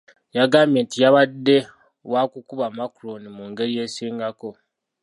Yagambye 0.37 0.79
nti 0.85 0.97
yabadde 1.03 1.57
wa 2.11 2.21
kukuba 2.31 2.65
Macron 2.77 3.23
mu 3.35 3.43
ngeri 3.51 3.73
esingako 3.85 4.47
awo. 4.51 4.57